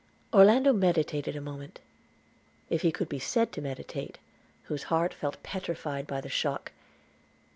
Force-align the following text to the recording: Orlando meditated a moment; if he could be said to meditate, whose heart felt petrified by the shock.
Orlando 0.33 0.73
meditated 0.73 1.35
a 1.35 1.41
moment; 1.41 1.79
if 2.71 2.81
he 2.81 2.91
could 2.91 3.07
be 3.07 3.19
said 3.19 3.51
to 3.51 3.61
meditate, 3.61 4.17
whose 4.63 4.81
heart 4.89 5.13
felt 5.13 5.43
petrified 5.43 6.07
by 6.07 6.21
the 6.21 6.27
shock. 6.27 6.71